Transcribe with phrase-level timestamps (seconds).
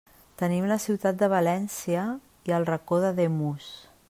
[0.41, 2.09] Tenim la ciutat de València
[2.51, 3.75] i el Racó d'Ademús.